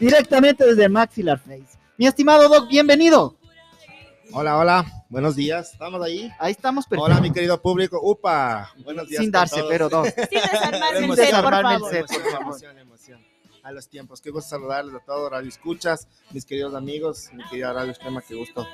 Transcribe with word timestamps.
directamente 0.00 0.64
desde 0.64 0.88
Maxilar 0.88 1.38
Face. 1.38 1.78
Mi 1.96 2.06
estimado 2.06 2.48
Doc, 2.48 2.68
bienvenido. 2.68 3.36
Hola, 4.32 4.56
hola, 4.56 5.04
buenos 5.08 5.36
días. 5.36 5.72
¿Estamos 5.72 6.02
ahí? 6.02 6.32
Ahí 6.38 6.52
estamos, 6.52 6.86
perfecto. 6.86 7.04
Hola, 7.04 7.20
mi 7.20 7.30
querido 7.32 7.60
público. 7.60 8.00
Upa, 8.02 8.72
buenos 8.84 9.08
días. 9.08 9.20
Sin 9.20 9.30
darse, 9.30 9.62
pero 9.68 9.88
Doc. 9.88 10.06
Sin 10.98 11.14
desarmarme 11.14 11.74
el 11.74 11.84
set, 11.90 12.06
por 12.06 12.30
favor. 12.30 12.42
Emoción, 12.42 12.78
emoción. 12.78 13.20
A 13.62 13.72
los 13.72 13.88
tiempos. 13.88 14.20
Qué 14.22 14.30
gusto 14.30 14.48
saludarles 14.48 14.94
a 14.94 15.00
todos, 15.00 15.30
Radio 15.30 15.48
Escuchas, 15.48 16.08
mis 16.30 16.46
queridos 16.46 16.74
amigos, 16.74 17.28
mi 17.34 17.44
querida 17.44 17.72
Radio 17.72 17.90
Extrema, 17.90 18.22
qué 18.22 18.34
gusto 18.34 18.66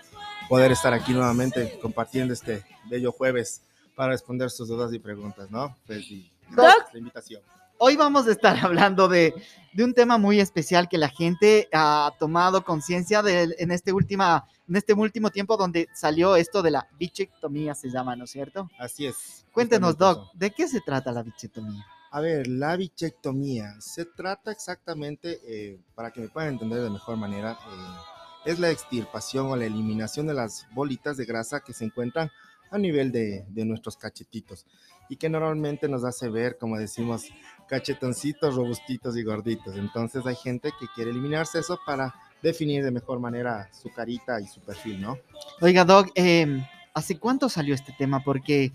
poder 0.48 0.70
estar 0.70 0.92
aquí 0.94 1.12
nuevamente 1.12 1.78
compartiendo 1.82 2.32
este 2.32 2.64
bello 2.88 3.10
jueves 3.10 3.62
para 3.96 4.10
responder 4.12 4.50
sus 4.50 4.68
dudas 4.68 4.92
y 4.92 5.00
preguntas, 5.00 5.50
¿no? 5.50 5.76
Pues, 5.86 6.08
y, 6.10 6.30
Doc, 6.50 6.92
la 6.92 6.98
invitación. 6.98 7.42
Hoy 7.78 7.96
vamos 7.96 8.26
a 8.26 8.32
estar 8.32 8.56
hablando 8.64 9.08
de, 9.08 9.34
de, 9.74 9.84
un 9.84 9.92
tema 9.92 10.16
muy 10.16 10.40
especial 10.40 10.88
que 10.88 10.96
la 10.96 11.08
gente 11.08 11.68
ha 11.72 12.12
tomado 12.18 12.64
conciencia 12.64 13.22
en, 13.26 13.70
este 13.70 13.92
última, 13.92 14.46
en 14.68 14.76
este 14.76 14.94
último 14.94 15.30
tiempo 15.30 15.56
donde 15.56 15.88
salió 15.94 16.36
esto 16.36 16.62
de 16.62 16.70
la 16.70 16.88
bichectomía, 16.98 17.74
se 17.74 17.90
llama, 17.90 18.16
¿no 18.16 18.24
es 18.24 18.30
cierto? 18.30 18.70
Así 18.78 19.06
es. 19.06 19.44
Cuéntenos, 19.52 19.98
Doc, 19.98 20.32
¿de 20.34 20.50
qué 20.52 20.68
se 20.68 20.80
trata 20.80 21.12
la 21.12 21.22
bichectomía? 21.22 21.84
A 22.10 22.20
ver, 22.20 22.46
la 22.46 22.76
bichectomía 22.76 23.74
se 23.78 24.06
trata 24.06 24.52
exactamente, 24.52 25.40
eh, 25.44 25.78
para 25.94 26.10
que 26.10 26.20
me 26.20 26.28
puedan 26.28 26.54
entender 26.54 26.80
de 26.80 26.90
mejor 26.90 27.16
manera, 27.16 27.52
eh, 27.52 28.52
es 28.52 28.58
la 28.58 28.70
extirpación 28.70 29.48
o 29.48 29.56
la 29.56 29.66
eliminación 29.66 30.26
de 30.26 30.34
las 30.34 30.66
bolitas 30.72 31.18
de 31.18 31.26
grasa 31.26 31.60
que 31.60 31.74
se 31.74 31.84
encuentran 31.84 32.30
a 32.70 32.78
nivel 32.78 33.12
de, 33.12 33.44
de 33.48 33.64
nuestros 33.64 33.96
cachetitos 33.96 34.66
y 35.08 35.16
que 35.16 35.28
normalmente 35.28 35.88
nos 35.88 36.04
hace 36.04 36.28
ver, 36.28 36.58
como 36.58 36.78
decimos, 36.78 37.26
cachetoncitos, 37.68 38.54
robustitos 38.54 39.16
y 39.16 39.22
gorditos. 39.22 39.76
Entonces 39.76 40.26
hay 40.26 40.36
gente 40.36 40.72
que 40.78 40.86
quiere 40.94 41.10
eliminarse 41.10 41.58
eso 41.58 41.78
para 41.86 42.14
definir 42.42 42.84
de 42.84 42.90
mejor 42.90 43.20
manera 43.20 43.68
su 43.72 43.90
carita 43.92 44.40
y 44.40 44.46
su 44.46 44.60
perfil, 44.60 45.00
¿no? 45.00 45.18
Oiga, 45.60 45.84
Doc, 45.84 46.10
eh, 46.14 46.64
¿hace 46.94 47.18
cuánto 47.18 47.48
salió 47.48 47.74
este 47.74 47.94
tema? 47.98 48.20
Porque 48.20 48.72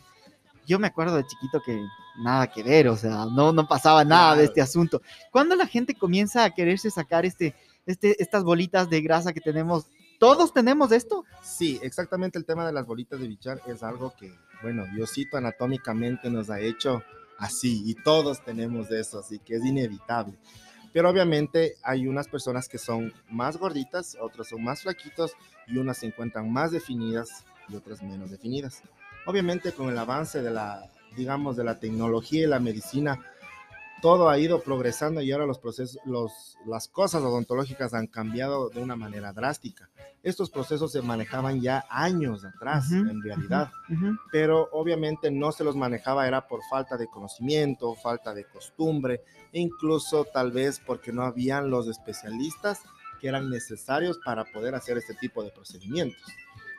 yo 0.68 0.80
me 0.80 0.88
acuerdo 0.88 1.18
de 1.18 1.26
chiquito 1.26 1.62
que 1.66 1.82
nada 2.18 2.48
que 2.48 2.64
ver, 2.64 2.88
o 2.88 2.96
sea, 2.96 3.26
no, 3.26 3.52
no 3.52 3.68
pasaba 3.68 4.04
nada 4.04 4.30
claro. 4.30 4.40
de 4.40 4.46
este 4.46 4.62
asunto. 4.62 5.02
¿Cuándo 5.32 5.56
la 5.56 5.68
gente 5.68 5.96
comienza 5.96 6.44
a 6.44 6.52
quererse 6.52 6.92
sacar 6.92 7.26
este, 7.26 7.56
este, 7.86 8.22
estas 8.22 8.44
bolitas 8.44 8.90
de 8.90 9.02
grasa 9.02 9.34
que 9.34 9.42
tenemos? 9.42 9.88
¿Todos 10.22 10.54
tenemos 10.54 10.92
esto? 10.92 11.26
Sí, 11.42 11.80
exactamente 11.82 12.38
el 12.38 12.46
tema 12.46 12.64
de 12.64 12.72
las 12.72 12.86
bolitas 12.86 13.20
de 13.20 13.28
bichar 13.28 13.60
es 13.66 13.82
algo 13.82 14.14
que, 14.16 14.32
bueno, 14.62 14.86
Diosito 14.94 15.36
anatómicamente 15.36 16.30
nos 16.30 16.52
ha 16.52 16.60
hecho 16.60 17.02
así 17.40 17.82
y 17.88 17.96
todos 17.96 18.46
tenemos 18.46 18.92
eso, 18.92 19.18
así 19.18 19.40
que 19.40 19.56
es 19.56 19.66
inevitable. 19.66 20.38
Pero 20.94 21.10
obviamente 21.10 21.74
hay 21.82 22.06
unas 22.06 22.28
personas 22.28 22.70
que 22.70 22.78
son 22.78 23.12
más 23.32 23.58
gorditas, 23.58 24.16
otros 24.22 24.50
son 24.50 24.64
más 24.64 24.84
flaquitos 24.84 25.32
y 25.66 25.80
unas 25.80 25.98
se 25.98 26.06
encuentran 26.06 26.54
más 26.54 26.70
definidas 26.70 27.44
y 27.68 27.76
otras 27.76 28.04
menos 28.04 28.30
definidas. 28.30 28.84
Obviamente 29.26 29.72
con 29.72 29.90
el 29.90 29.98
avance 29.98 30.44
de 30.44 30.52
la, 30.52 30.88
digamos, 31.18 31.58
de 31.58 31.64
la 31.64 31.80
tecnología 31.80 32.44
y 32.44 32.48
la 32.48 32.60
medicina, 32.60 33.26
todo 34.02 34.30
ha 34.30 34.38
ido 34.38 34.62
progresando 34.62 35.22
y 35.22 35.32
ahora 35.32 35.46
los 35.46 35.60
procesos, 35.60 36.00
los, 36.06 36.58
las 36.66 36.88
cosas 36.88 37.22
odontológicas 37.22 37.94
han 37.94 38.08
cambiado 38.08 38.70
de 38.70 38.82
una 38.82 38.96
manera 38.96 39.32
drástica. 39.32 39.90
Estos 40.24 40.50
procesos 40.50 40.92
se 40.92 41.02
manejaban 41.02 41.62
ya 41.62 41.86
años 41.90 42.44
atrás, 42.44 42.90
uh 42.92 42.96
-huh, 42.96 43.12
en 43.12 43.22
realidad, 43.22 43.72
uh 43.90 43.94
-huh. 43.94 44.20
pero 44.32 44.70
obviamente 44.72 45.32
no 45.32 45.52
se 45.52 45.64
los 45.64 45.76
manejaba, 45.76 46.28
era 46.28 46.48
por 46.48 46.62
falta 46.70 46.98
de 46.98 47.08
conocimiento, 47.08 47.96
falta 47.96 48.34
de 48.34 48.46
costumbre, 48.46 49.24
e 49.52 49.60
incluso 49.60 50.26
tal 50.26 50.52
vez 50.52 50.80
porque 50.86 51.12
no 51.12 51.24
habían 51.24 51.70
los 51.70 51.88
especialistas 51.88 52.82
que 53.20 53.28
eran 53.28 53.50
necesarios 53.50 54.20
para 54.26 54.46
poder 54.46 54.74
hacer 54.76 54.98
este 54.98 55.14
tipo 55.14 55.44
de 55.44 55.52
procedimientos. 55.52 56.22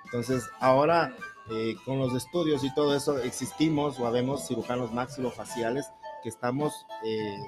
Entonces, 0.07 0.45
ahora 0.61 1.15
eh, 1.51 1.77
con 1.85 1.99
los 1.99 2.15
estudios 2.15 2.63
y 2.63 2.73
todo 2.75 2.95
eso, 2.95 3.19
existimos 3.19 3.99
o 3.99 4.07
habemos 4.07 4.47
cirujanos 4.47 4.93
maxilofaciales 4.93 5.87
que 6.23 6.29
estamos 6.29 6.73
eh, 7.05 7.39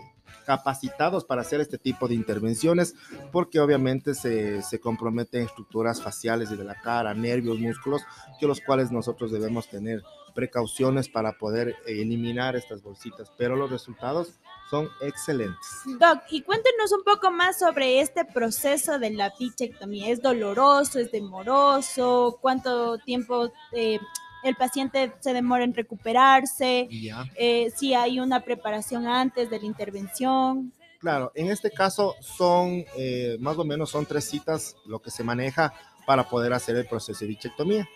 capacitados 0.47 1.25
para 1.25 1.43
hacer 1.43 1.61
este 1.61 1.79
tipo 1.79 2.09
de 2.09 2.15
intervenciones 2.15 2.95
porque 3.33 3.61
obviamente 3.61 4.15
se, 4.15 4.63
se, 4.63 4.81
comprometen 4.81 5.43
estructuras 5.45 6.03
faciales 6.03 6.51
y 6.51 6.57
de 6.57 6.65
la 6.65 6.81
cara, 6.81 7.15
nervios, 7.15 7.59
músculos, 7.59 8.03
que 8.39 8.47
los 8.47 8.61
cuales 8.61 8.91
nosotros 8.91 9.31
debemos 9.33 9.69
tener 9.69 10.03
precauciones 10.35 11.09
para 11.09 11.33
poder 11.39 11.77
eliminar 11.87 12.57
estas 12.57 12.83
bolsitas, 12.83 13.33
pero 13.39 13.57
los 13.57 13.71
resultados 13.71 14.35
son 14.69 14.89
excelentes. 15.01 15.83
Doc, 16.01 16.23
y 16.31 16.43
cuéntenos 16.43 16.93
un 16.93 17.05
poco 17.05 17.31
más 17.31 17.59
sobre 17.59 18.01
este 18.01 18.25
proceso 18.25 18.99
de 18.99 19.11
la 19.11 19.33
bichectomía. 19.39 20.11
¿Es 20.11 20.21
doloroso? 20.21 20.99
¿Es 20.99 21.13
demoroso? 21.13 22.39
¿Cuánto 22.41 22.99
tiempo 22.99 23.53
eh, 23.73 24.01
el 24.45 24.57
paciente 24.57 25.13
se 25.21 25.33
demora 25.33 25.65
en 25.65 25.75
recuperarse? 25.75 26.89
Eh, 27.37 27.73
si 27.77 27.95
hay 27.95 28.21
una 28.21 28.41
preparación 28.41 29.07
antes 29.07 29.51
de 29.51 29.59
la 29.59 29.67
intervención. 29.67 30.73
Claro, 31.01 31.33
en 31.35 31.51
este 31.51 31.71
caso 31.71 32.15
son 32.21 32.85
eh, 32.97 33.37
más 33.41 33.59
o 33.59 33.65
menos 33.65 33.91
son 33.91 34.07
tres 34.07 34.25
citas 34.25 34.77
lo 34.87 35.01
que 35.01 35.11
se 35.11 35.25
maneja 35.25 35.73
para 36.07 36.29
poder 36.29 36.53
hacer 36.53 36.77
el 36.77 36.87
proceso 36.87 37.21
de 37.21 37.27
bichectomía. 37.27 37.89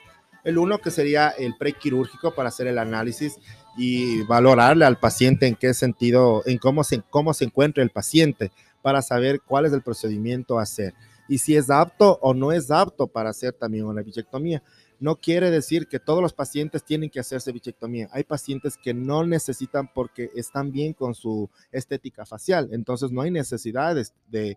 El 0.45 0.59
uno 0.59 0.79
que 0.79 0.91
sería 0.91 1.29
el 1.31 1.57
prequirúrgico 1.57 2.35
para 2.35 2.49
hacer 2.49 2.67
el 2.67 2.79
análisis 2.79 3.39
y 3.77 4.23
valorarle 4.23 4.85
al 4.85 4.99
paciente 4.99 5.47
en 5.47 5.55
qué 5.55 5.75
sentido, 5.75 6.43
en 6.47 6.59
cómo 6.59 6.85
se, 6.85 7.03
cómo 7.11 7.35
se 7.35 7.45
encuentra 7.45 7.83
el 7.83 7.91
paciente 7.91 8.51
para 8.83 9.03
saber 9.03 9.41
cuál 9.41 9.67
es 9.67 9.73
el 9.73 9.83
procedimiento 9.83 10.59
a 10.59 10.63
hacer 10.63 10.95
y 11.29 11.39
si 11.39 11.57
es 11.57 11.71
apto 11.71 12.19
o 12.23 12.35
no 12.35 12.51
es 12.51 12.71
apto 12.71 13.07
para 13.07 13.31
hacer 13.31 13.53
también 13.53 13.85
una 13.85 14.03
bichectomía. 14.03 14.63
No 15.01 15.17
quiere 15.17 15.51
decir 15.51 15.87
que 15.87 16.01
todos 16.01 16.21
los 16.21 16.33
pacientes 16.33 16.85
tienen 16.85 17.09
que 17.11 17.21
hacerse 17.21 17.53
bichectomía. 17.53 18.09
Hay 18.13 18.25
pacientes 18.25 18.77
que 18.77 18.95
no 18.95 19.25
necesitan 19.25 19.93
porque 19.93 20.31
están 20.35 20.73
bien 20.73 20.93
con 20.93 21.15
su 21.15 21.49
estética 21.71 22.27
facial, 22.27 22.69
entonces 22.73 23.13
no 23.13 23.21
hay 23.21 23.31
necesidad 23.31 23.95
de, 23.95 24.07
de. 24.29 24.57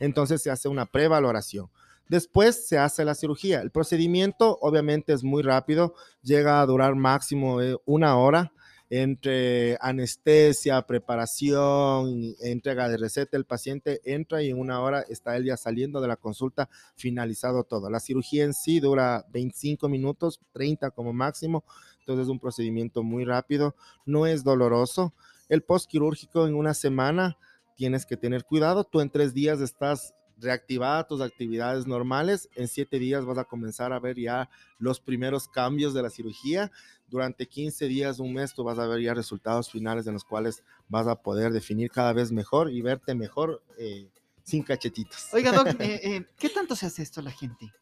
Entonces 0.00 0.42
se 0.42 0.50
hace 0.50 0.68
una 0.68 0.86
prevaloración. 0.86 1.68
Después 2.08 2.66
se 2.66 2.78
hace 2.78 3.04
la 3.04 3.14
cirugía. 3.14 3.60
El 3.60 3.70
procedimiento 3.70 4.58
obviamente 4.60 5.12
es 5.12 5.24
muy 5.24 5.42
rápido, 5.42 5.94
llega 6.22 6.60
a 6.60 6.66
durar 6.66 6.94
máximo 6.94 7.62
eh, 7.62 7.76
una 7.86 8.16
hora 8.16 8.52
entre 8.96 9.76
anestesia, 9.80 10.80
preparación, 10.82 12.36
entrega 12.40 12.88
de 12.88 12.96
receta, 12.96 13.36
el 13.36 13.44
paciente 13.44 14.00
entra 14.04 14.40
y 14.44 14.50
en 14.50 14.60
una 14.60 14.80
hora 14.80 15.00
está 15.08 15.36
él 15.36 15.46
ya 15.46 15.56
saliendo 15.56 16.00
de 16.00 16.06
la 16.06 16.14
consulta, 16.14 16.68
finalizado 16.94 17.64
todo. 17.64 17.90
La 17.90 17.98
cirugía 17.98 18.44
en 18.44 18.54
sí 18.54 18.78
dura 18.78 19.26
25 19.32 19.88
minutos, 19.88 20.40
30 20.52 20.92
como 20.92 21.12
máximo, 21.12 21.64
entonces 21.98 22.26
es 22.26 22.30
un 22.30 22.38
procedimiento 22.38 23.02
muy 23.02 23.24
rápido, 23.24 23.74
no 24.06 24.28
es 24.28 24.44
doloroso. 24.44 25.12
El 25.48 25.62
postquirúrgico 25.62 26.46
en 26.46 26.54
una 26.54 26.72
semana 26.72 27.36
tienes 27.74 28.06
que 28.06 28.16
tener 28.16 28.44
cuidado, 28.44 28.84
tú 28.84 29.00
en 29.00 29.10
tres 29.10 29.34
días 29.34 29.60
estás 29.60 30.14
reactivada 30.38 31.06
tus 31.06 31.20
actividades 31.20 31.86
normales. 31.86 32.48
En 32.54 32.68
siete 32.68 32.98
días 32.98 33.24
vas 33.24 33.38
a 33.38 33.44
comenzar 33.44 33.92
a 33.92 34.00
ver 34.00 34.18
ya 34.18 34.48
los 34.78 35.00
primeros 35.00 35.48
cambios 35.48 35.94
de 35.94 36.02
la 36.02 36.10
cirugía. 36.10 36.70
Durante 37.14 37.46
15 37.46 37.86
días, 37.86 38.18
un 38.18 38.34
mes, 38.34 38.52
tú 38.52 38.64
vas 38.64 38.76
a 38.76 38.88
ver 38.88 39.00
ya 39.00 39.14
resultados 39.14 39.70
finales 39.70 40.04
en 40.08 40.14
los 40.14 40.24
cuales 40.24 40.64
vas 40.88 41.06
a 41.06 41.14
poder 41.14 41.52
definir 41.52 41.88
cada 41.88 42.12
vez 42.12 42.32
mejor 42.32 42.72
y 42.72 42.82
verte 42.82 43.14
mejor 43.14 43.62
eh, 43.78 44.08
sin 44.42 44.64
cachetitos. 44.64 45.28
Oiga, 45.32 45.52
Doc, 45.52 45.68
eh, 45.78 46.00
eh, 46.02 46.26
¿qué 46.36 46.48
tanto 46.48 46.74
se 46.74 46.86
hace 46.86 47.04
esto 47.04 47.20
a 47.20 47.22
la 47.22 47.30
gente? 47.30 47.72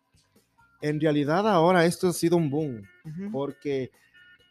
En 0.83 1.01
realidad 1.01 1.49
ahora 1.49 1.87
esto 1.87 2.09
ha 2.09 2.13
sido 2.13 2.37
un 2.37 2.51
boom, 2.51 2.83
uh 3.07 3.09
-huh. 3.09 3.33
porque 3.33 3.91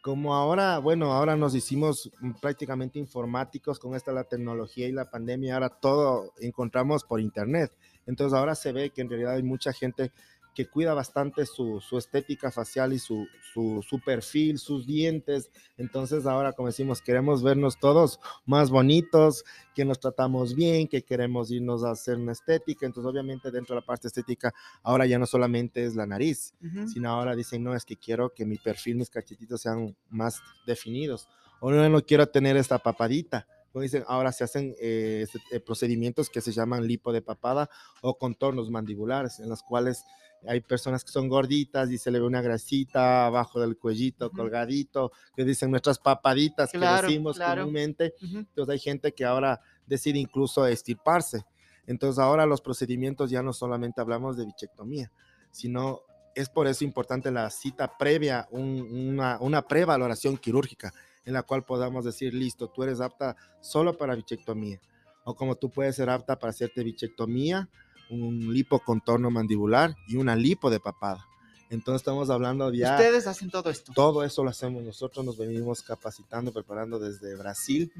como 0.02 0.34
ahora, 0.34 0.78
bueno, 0.78 1.12
ahora 1.12 1.36
nos 1.36 1.54
hicimos 1.54 2.10
prácticamente 2.40 2.98
informáticos 2.98 3.78
con 3.78 3.94
esta 3.94 4.10
la 4.10 4.24
tecnología 4.24 4.88
y 4.88 4.92
la 4.92 5.08
pandemia, 5.08 5.54
ahora 5.54 5.68
todo 5.68 6.32
encontramos 6.40 7.04
por 7.04 7.20
internet. 7.20 7.70
Entonces 8.04 8.36
ahora 8.36 8.56
se 8.56 8.72
ve 8.72 8.90
que 8.90 9.02
en 9.02 9.10
realidad 9.10 9.34
hay 9.34 9.44
mucha 9.44 9.72
gente 9.72 10.10
que 10.54 10.66
cuida 10.66 10.94
bastante 10.94 11.46
su, 11.46 11.80
su 11.80 11.98
estética 11.98 12.50
facial 12.50 12.92
y 12.92 12.98
su, 12.98 13.26
su, 13.52 13.84
su, 13.88 14.00
perfil, 14.00 14.58
sus 14.58 14.86
dientes. 14.86 15.50
Entonces 15.76 16.26
ahora, 16.26 16.52
como 16.52 16.68
decimos, 16.68 17.00
queremos 17.00 17.42
vernos 17.42 17.78
todos 17.78 18.20
más 18.44 18.70
bonitos, 18.70 19.44
que 19.74 19.84
nos 19.84 20.00
tratamos 20.00 20.54
bien, 20.54 20.88
que 20.88 21.02
queremos 21.02 21.50
irnos 21.50 21.84
a 21.84 21.92
hacer 21.92 22.16
una 22.16 22.32
estética. 22.32 22.86
Entonces 22.86 23.10
obviamente 23.10 23.50
dentro 23.50 23.74
de 23.74 23.80
la 23.80 23.86
parte 23.86 24.08
estética 24.08 24.52
ahora 24.82 25.06
ya 25.06 25.18
no 25.18 25.26
solamente 25.26 25.84
es 25.84 25.94
la 25.94 26.06
nariz, 26.06 26.54
uh 26.60 26.66
-huh. 26.66 26.88
sino 26.88 27.10
ahora 27.10 27.34
dicen, 27.34 27.62
no, 27.62 27.74
es 27.74 27.84
que 27.84 27.96
quiero 27.96 28.34
que 28.34 28.44
mi 28.44 28.58
perfil, 28.58 28.96
mis 28.96 29.10
cachetitos 29.10 29.62
sean 29.62 29.96
más 30.10 30.40
definidos. 30.66 31.28
O 31.60 31.70
no, 31.70 31.88
no 31.88 32.04
quiero 32.04 32.26
tener 32.26 32.56
esta 32.56 32.78
papadita 32.78 33.46
como 33.72 33.82
dicen, 33.82 34.04
ahora 34.06 34.32
se 34.32 34.44
hacen 34.44 34.74
eh, 34.80 35.26
eh, 35.50 35.60
procedimientos 35.60 36.28
que 36.28 36.42
se 36.42 36.52
llaman 36.52 36.86
lipo 36.86 37.10
de 37.10 37.22
papada 37.22 37.70
o 38.02 38.18
contornos 38.18 38.70
mandibulares, 38.70 39.40
en 39.40 39.48
los 39.48 39.62
cuales 39.62 40.04
hay 40.46 40.60
personas 40.60 41.04
que 41.04 41.10
son 41.10 41.28
gorditas 41.28 41.90
y 41.90 41.98
se 41.98 42.10
le 42.10 42.18
ve 42.20 42.26
una 42.26 42.42
grasita 42.42 43.26
abajo 43.26 43.60
del 43.60 43.76
cuellito, 43.76 44.26
uh 44.26 44.30
-huh. 44.30 44.36
colgadito, 44.36 45.12
que 45.34 45.44
dicen 45.44 45.70
nuestras 45.70 45.98
papaditas 45.98 46.70
claro, 46.70 47.06
que 47.06 47.12
decimos 47.12 47.36
claro. 47.36 47.62
comúnmente. 47.62 48.14
Uh 48.20 48.24
-huh. 48.26 48.38
Entonces 48.38 48.72
hay 48.72 48.78
gente 48.78 49.12
que 49.12 49.24
ahora 49.24 49.60
decide 49.86 50.18
incluso 50.18 50.66
estirparse. 50.66 51.44
Entonces 51.86 52.18
ahora 52.18 52.46
los 52.46 52.60
procedimientos 52.60 53.30
ya 53.30 53.42
no 53.42 53.52
solamente 53.52 54.00
hablamos 54.00 54.36
de 54.36 54.46
bichectomía, 54.46 55.10
sino 55.50 56.02
es 56.34 56.48
por 56.48 56.66
eso 56.66 56.84
importante 56.84 57.30
la 57.30 57.50
cita 57.50 57.96
previa, 57.98 58.48
una, 58.50 59.38
una 59.40 59.62
prevaloración 59.62 60.36
quirúrgica 60.36 60.92
en 61.24 61.34
la 61.34 61.42
cual 61.42 61.62
podamos 61.64 62.04
decir, 62.04 62.34
listo, 62.34 62.68
tú 62.68 62.82
eres 62.82 63.00
apta 63.00 63.36
solo 63.60 63.96
para 63.96 64.14
bichectomía, 64.14 64.80
o 65.24 65.34
como 65.34 65.54
tú 65.54 65.70
puedes 65.70 65.96
ser 65.96 66.10
apta 66.10 66.38
para 66.38 66.50
hacerte 66.50 66.82
bichectomía, 66.82 67.68
un 68.10 68.52
lipocontorno 68.52 69.30
mandibular 69.30 69.96
y 70.08 70.16
una 70.16 70.36
lipo 70.36 70.70
de 70.70 70.80
papada. 70.80 71.26
Entonces 71.70 72.02
estamos 72.02 72.28
hablando 72.28 72.70
ya... 72.70 72.96
Ustedes 72.96 73.26
hacen 73.26 73.50
todo 73.50 73.70
esto. 73.70 73.92
Todo 73.94 74.24
eso 74.24 74.44
lo 74.44 74.50
hacemos 74.50 74.82
nosotros, 74.82 75.24
nos 75.24 75.38
venimos 75.38 75.80
capacitando, 75.82 76.52
preparando 76.52 76.98
desde 76.98 77.34
Brasil. 77.34 77.90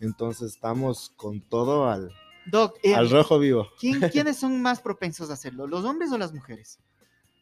Entonces 0.00 0.52
estamos 0.52 1.10
con 1.16 1.40
todo 1.40 1.88
al, 1.88 2.12
Doc, 2.44 2.76
eh, 2.82 2.94
al 2.94 3.08
rojo 3.08 3.38
vivo. 3.38 3.68
¿Quiénes 3.80 4.36
son 4.36 4.60
más 4.60 4.80
propensos 4.80 5.30
a 5.30 5.34
hacerlo, 5.34 5.66
los 5.66 5.84
hombres 5.84 6.12
o 6.12 6.18
las 6.18 6.34
mujeres? 6.34 6.78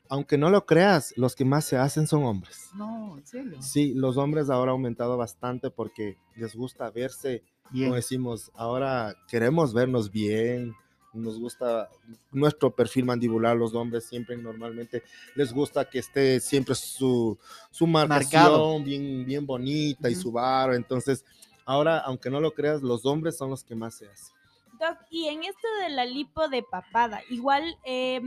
Aunque 0.08 0.36
no 0.36 0.50
lo 0.50 0.66
creas, 0.66 1.12
los 1.16 1.34
que 1.34 1.44
más 1.44 1.64
se 1.64 1.76
hacen 1.76 2.06
son 2.06 2.24
hombres. 2.24 2.70
No, 2.74 3.16
en 3.16 3.26
serio. 3.26 3.62
Sí, 3.62 3.92
los 3.94 4.16
hombres 4.16 4.50
ahora 4.50 4.72
han 4.72 4.76
aumentado 4.76 5.16
bastante 5.16 5.70
porque 5.70 6.18
les 6.36 6.54
gusta 6.54 6.90
verse, 6.90 7.42
bien. 7.70 7.86
como 7.86 7.96
decimos, 7.96 8.50
ahora 8.54 9.14
queremos 9.28 9.72
vernos 9.72 10.10
bien, 10.10 10.74
nos 11.12 11.38
gusta 11.38 11.88
nuestro 12.30 12.74
perfil 12.74 13.04
mandibular, 13.04 13.56
los 13.56 13.74
hombres 13.74 14.04
siempre 14.04 14.36
normalmente 14.36 15.02
les 15.34 15.52
gusta 15.52 15.88
que 15.88 15.98
esté 15.98 16.40
siempre 16.40 16.74
su, 16.74 17.38
su 17.70 17.86
marcación 17.86 18.84
bien, 18.84 19.24
bien 19.24 19.46
bonita 19.46 20.08
y 20.08 20.14
su 20.14 20.30
barro. 20.30 20.74
Entonces, 20.74 21.24
ahora, 21.64 21.98
aunque 21.98 22.30
no 22.30 22.40
lo 22.40 22.52
creas, 22.52 22.82
los 22.82 23.04
hombres 23.06 23.36
son 23.36 23.50
los 23.50 23.64
que 23.64 23.74
más 23.74 23.94
se 23.94 24.06
hacen. 24.06 24.34
Doc, 24.78 24.98
y 25.10 25.28
en 25.28 25.44
esto 25.44 25.68
de 25.82 25.90
la 25.90 26.04
lipo 26.06 26.48
de 26.48 26.62
papada, 26.62 27.20
igual 27.28 27.76
eh, 27.84 28.20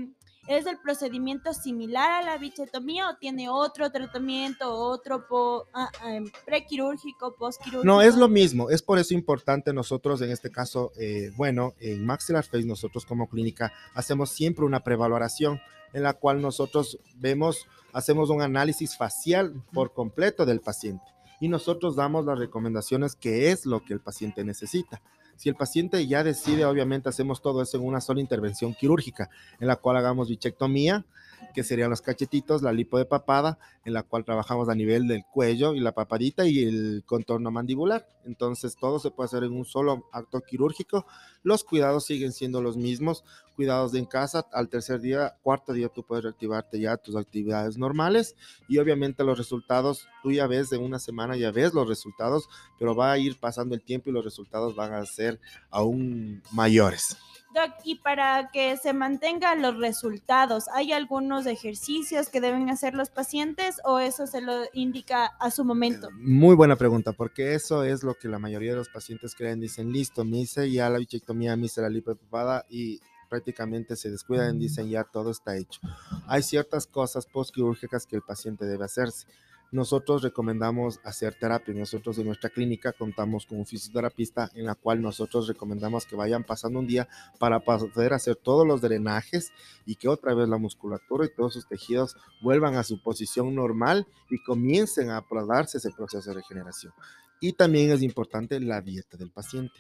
¿Es 0.48 0.66
el 0.66 0.78
procedimiento 0.78 1.54
similar 1.54 2.12
a 2.12 2.22
la 2.22 2.38
bichetomía 2.38 3.10
o 3.10 3.16
tiene 3.16 3.50
otro 3.50 3.90
tratamiento, 3.92 4.74
otro 4.74 5.25
po, 5.28 5.68
ah, 5.74 5.90
em, 6.06 6.30
prequirúrgico, 6.45 7.36
postquirúrgico? 7.36 7.86
No, 7.86 8.01
es 8.01 8.16
lo 8.18 8.28
mismo. 8.28 8.69
Es 8.69 8.81
por 8.81 9.00
eso 9.00 9.13
importante 9.13 9.74
nosotros, 9.74 10.22
en 10.22 10.31
este 10.31 10.51
caso, 10.51 10.92
eh, 10.98 11.31
bueno, 11.38 11.74
en 11.80 12.06
Maxillar 12.06 12.44
Face, 12.44 12.66
nosotros 12.66 13.06
como 13.06 13.30
clínica 13.30 13.72
hacemos 13.94 14.31
siempre 14.31 14.66
una 14.66 14.84
prevaloración 14.84 15.62
en 15.94 16.04
la 16.04 16.13
cual 16.13 16.42
nosotros 16.42 17.00
vemos, 17.16 17.68
hacemos 17.94 18.30
un 18.30 18.42
análisis 18.42 18.98
facial 18.98 19.54
por 19.72 19.94
completo 19.94 20.45
del 20.45 20.60
paciente 20.60 21.06
y 21.40 21.48
nosotros 21.48 21.95
damos 21.95 22.25
las 22.25 22.40
recomendaciones 22.40 23.16
que 23.16 23.51
es 23.51 23.66
lo 23.66 23.84
que 23.84 23.94
el 23.94 24.01
paciente 24.01 24.44
necesita. 24.44 25.01
Si 25.35 25.50
el 25.50 25.56
paciente 25.56 26.06
ya 26.07 26.24
decide, 26.24 26.65
obviamente 26.65 27.09
hacemos 27.09 27.41
todo 27.41 27.62
eso 27.62 27.77
en 27.77 27.85
una 27.85 28.01
sola 28.01 28.21
intervención 28.21 28.74
quirúrgica, 28.74 29.30
en 29.59 29.68
la 29.68 29.75
cual 29.75 29.97
hagamos 29.97 30.30
bichectomía, 30.30 31.06
que 31.54 31.63
serían 31.63 31.90
los 31.90 32.01
cachetitos, 32.01 32.62
la 32.62 32.72
lipo 32.72 32.98
de 32.98 33.06
papada, 33.06 33.57
en 33.86 33.94
la 33.94 34.04
cual 34.04 34.25
trabajamos 34.25 34.69
a 34.69 34.75
nivel 34.75 35.07
del 35.07 35.24
cuello 35.25 35.74
y 35.74 35.80
la 35.80 35.94
papadita 35.94 36.45
y 36.45 36.63
el 36.63 37.04
contorno 37.06 37.51
mandibular. 37.51 38.07
Entonces 38.25 38.75
todo 38.75 39.00
se 39.00 39.12
puede 39.12 39.28
hacer 39.28 39.44
en 39.44 39.54
un 39.54 39.66
solo 39.66 40.07
acto 40.12 40.42
quirúrgico. 40.42 41.06
Los 41.44 41.63
cuidados 41.63 42.06
siguen 42.06 42.31
siendo 42.31 42.62
los 42.62 42.78
mismos, 42.78 43.24
cuidados 43.56 43.92
de 43.92 44.00
en 44.00 44.06
casa. 44.06 44.45
Al 44.51 44.69
tercer 44.69 45.01
día, 45.01 45.36
cuarto 45.42 45.74
día, 45.74 45.90
tú 45.90 46.04
puedes 46.04 46.24
reactivarte 46.24 46.80
ya 46.80 46.98
tus 46.98 47.16
actividades 47.16 47.78
normales 47.78 48.36
y 48.68 48.78
obviamente 48.78 49.24
los 49.24 49.38
resultados, 49.38 50.07
tú 50.22 50.31
ya 50.31 50.48
ves 50.48 50.72
en 50.72 50.81
una 50.81 51.00
semana, 51.00 51.36
ya 51.36 51.51
ves 51.51 51.74
los 51.74 51.88
resultados, 51.88 52.50
pero 52.80 52.95
va 52.95 53.12
a 53.12 53.18
ir 53.18 53.40
pasando 53.40 53.75
el 53.75 53.84
tiempo 53.84 54.10
y 54.10 54.13
los 54.13 54.24
resultados 54.24 54.75
van 54.75 54.94
a 54.94 55.06
ser 55.06 55.40
aún 55.69 56.42
mayores. 56.51 57.18
Doc, 57.53 57.71
y 57.83 57.95
para 57.95 58.50
que 58.51 58.75
se 58.77 58.94
mantengan 58.94 59.61
los 59.61 59.77
resultados, 59.77 60.65
¿hay 60.73 60.91
algunos 60.91 61.45
ejercicios 61.45 62.29
que 62.29 62.41
deben 62.41 62.69
hacer 62.69 62.95
los 62.95 63.09
pacientes 63.09 63.79
o 63.85 64.00
eso 64.00 64.27
se 64.27 64.41
lo 64.41 64.63
indica 64.73 65.25
a 65.25 65.51
su 65.51 65.63
momento? 65.63 66.07
Eh, 66.07 66.13
muy 66.15 66.55
buena 66.55 66.75
pregunta, 66.75 67.13
porque 67.13 67.53
eso 67.53 67.83
es 67.83 68.03
lo 68.03 68.15
que 68.15 68.27
la 68.27 68.39
mayoría 68.39 68.71
de 68.71 68.77
los 68.77 68.89
pacientes 68.89 69.35
creen. 69.35 69.59
Dicen, 69.59 69.91
listo, 69.91 70.25
me 70.25 70.39
hice 70.39 70.71
ya 70.71 70.89
la 70.89 70.97
bichectomía, 70.97 71.55
me 71.55 71.67
hice 71.67 71.81
la 71.81 71.89
lipopapada 71.89 72.65
y 72.69 73.00
prácticamente 73.29 73.95
se 73.95 74.11
descuidan, 74.11 74.59
dicen 74.59 74.89
ya 74.89 75.03
todo 75.03 75.31
está 75.31 75.57
hecho. 75.57 75.79
Hay 76.27 76.44
ciertas 76.44 76.88
cosas 76.88 77.25
postquirúrgicas 77.25 78.06
que 78.06 78.15
el 78.15 78.21
paciente 78.21 78.65
debe 78.65 78.85
hacerse 78.85 79.27
nosotros 79.73 80.21
recomendamos 80.21 80.99
hacer 81.03 81.33
terapia. 81.33 81.73
Nosotros 81.73 82.17
en 82.19 82.27
nuestra 82.27 82.49
clínica 82.49 82.93
contamos 82.93 83.45
con 83.47 83.57
un 83.57 83.65
fisioterapista 83.65 84.49
en 84.53 84.65
la 84.65 84.75
cual 84.75 85.01
nosotros 85.01 85.47
recomendamos 85.47 86.05
que 86.05 86.15
vayan 86.15 86.43
pasando 86.43 86.79
un 86.79 86.87
día 86.87 87.07
para 87.39 87.59
poder 87.59 88.13
hacer 88.13 88.35
todos 88.35 88.67
los 88.67 88.81
drenajes 88.81 89.51
y 89.85 89.95
que 89.95 90.07
otra 90.07 90.35
vez 90.35 90.47
la 90.47 90.57
musculatura 90.57 91.25
y 91.25 91.33
todos 91.35 91.53
sus 91.53 91.67
tejidos 91.67 92.15
vuelvan 92.41 92.75
a 92.75 92.83
su 92.83 93.01
posición 93.01 93.55
normal 93.55 94.07
y 94.29 94.41
comiencen 94.43 95.09
a 95.09 95.25
darse 95.47 95.79
ese 95.79 95.89
proceso 95.91 96.29
de 96.29 96.35
regeneración. 96.35 96.93
Y 97.41 97.53
también 97.53 97.91
es 97.91 98.03
importante 98.03 98.59
la 98.59 98.79
dieta 98.81 99.17
del 99.17 99.31
paciente 99.31 99.79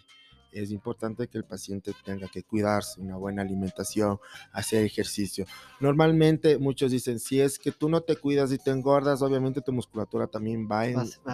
es 0.53 0.71
importante 0.71 1.27
que 1.27 1.37
el 1.37 1.45
paciente 1.45 1.93
tenga 2.03 2.27
que 2.27 2.43
cuidarse, 2.43 3.01
una 3.01 3.17
buena 3.17 3.41
alimentación, 3.41 4.19
hacer 4.51 4.83
ejercicio. 4.83 5.45
Normalmente 5.79 6.57
muchos 6.57 6.91
dicen, 6.91 7.19
si 7.19 7.41
es 7.41 7.59
que 7.59 7.71
tú 7.71 7.89
no 7.89 8.01
te 8.01 8.15
cuidas 8.15 8.51
y 8.51 8.57
te 8.57 8.71
engordas, 8.71 9.21
obviamente 9.21 9.61
tu 9.61 9.71
musculatura 9.71 10.27
también 10.27 10.67
va, 10.69 10.83